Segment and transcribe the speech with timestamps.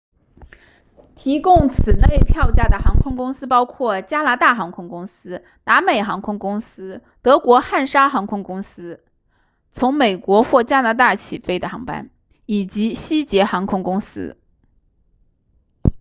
[1.15, 9.03] 提供此类票价的航空公司包括加拿大航空公司达美航空公司德国汉莎航空公司
[9.71, 12.09] 从美国或加拿大起飞的航班
[12.47, 14.39] 以及西捷航空公司